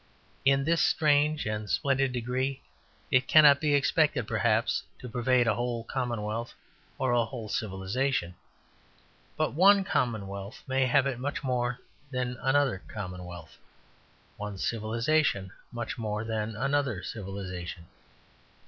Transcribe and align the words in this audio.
In 0.45 0.63
this 0.63 0.81
strange 0.81 1.45
and 1.45 1.69
splendid 1.69 2.11
degree 2.11 2.63
it 3.11 3.27
cannot 3.27 3.61
be 3.61 3.75
expected, 3.75 4.27
perhaps, 4.27 4.81
to 4.97 5.07
pervade 5.07 5.45
a 5.45 5.53
whole 5.53 5.83
commonwealth 5.83 6.55
or 6.97 7.11
a 7.11 7.23
whole 7.23 7.49
civilization; 7.49 8.33
but 9.37 9.53
one 9.53 9.83
commonwealth 9.83 10.63
may 10.65 10.87
have 10.87 11.05
it 11.05 11.19
much 11.19 11.43
more 11.43 11.77
than 12.09 12.35
another 12.41 12.81
commonwealth, 12.87 13.59
one 14.37 14.57
civilization 14.57 15.51
much 15.71 15.99
more 15.99 16.23
than 16.23 16.55
another 16.55 17.03
civilization. 17.03 17.85